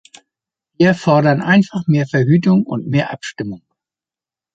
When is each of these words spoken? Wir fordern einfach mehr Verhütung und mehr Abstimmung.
Wir 0.79 0.95
fordern 0.95 1.43
einfach 1.43 1.85
mehr 1.85 2.07
Verhütung 2.07 2.63
und 2.65 2.87
mehr 2.87 3.11
Abstimmung. 3.11 3.61